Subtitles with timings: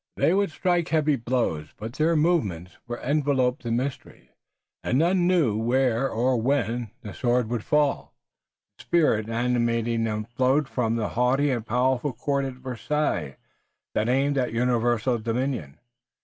[0.17, 4.31] They would strike heavy blows, but their movements were enveloped in mystery,
[4.83, 8.15] and none knew where or when the sword would fall.
[8.79, 13.37] The spirit animating them flowed from the haughty and powerful court at Versailles
[13.93, 15.77] that aimed at universal dominion.